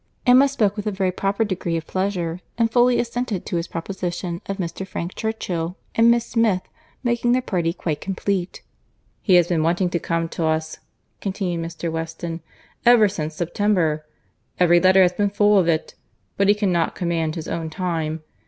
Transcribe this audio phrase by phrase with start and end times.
[0.25, 4.41] Emma spoke with a very proper degree of pleasure; and fully assented to his proposition
[4.47, 4.83] of Mr.
[4.87, 6.63] Frank Churchill and Miss Smith
[7.03, 8.63] making their party quite complete.
[9.21, 10.79] "He has been wanting to come to us,"
[11.19, 11.91] continued Mr.
[11.91, 12.41] Weston,
[12.83, 14.03] "ever since September:
[14.59, 15.93] every letter has been full of it;
[16.35, 18.23] but he cannot command his own time.